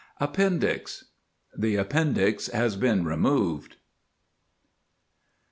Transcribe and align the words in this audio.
APPENDIX 0.19 1.05
The 1.55 1.75
Appendix 1.75 2.47
has 2.47 2.75
been 2.75 3.05
removed. 3.05 3.75